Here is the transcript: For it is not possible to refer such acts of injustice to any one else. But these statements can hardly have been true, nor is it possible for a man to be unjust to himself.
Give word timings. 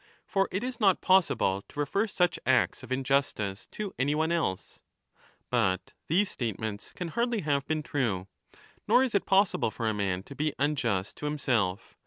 For 0.25 0.49
it 0.51 0.63
is 0.63 0.79
not 0.79 0.99
possible 1.01 1.63
to 1.69 1.79
refer 1.79 2.07
such 2.07 2.39
acts 2.43 2.81
of 2.81 2.91
injustice 2.91 3.67
to 3.67 3.93
any 3.99 4.15
one 4.15 4.31
else. 4.31 4.81
But 5.51 5.93
these 6.07 6.31
statements 6.31 6.91
can 6.95 7.09
hardly 7.09 7.41
have 7.41 7.67
been 7.67 7.83
true, 7.83 8.27
nor 8.87 9.03
is 9.03 9.13
it 9.13 9.27
possible 9.27 9.69
for 9.69 9.87
a 9.87 9.93
man 9.93 10.23
to 10.23 10.33
be 10.33 10.55
unjust 10.57 11.17
to 11.17 11.25
himself. 11.27 11.95